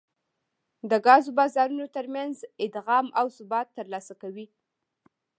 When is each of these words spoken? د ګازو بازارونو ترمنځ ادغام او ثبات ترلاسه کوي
د 0.89 0.91
ګازو 1.05 1.31
بازارونو 1.39 1.85
ترمنځ 1.95 2.35
ادغام 2.65 3.07
او 3.19 3.25
ثبات 3.37 3.67
ترلاسه 3.77 4.13
کوي 4.21 4.45